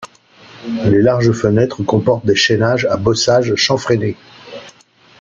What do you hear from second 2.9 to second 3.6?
bossages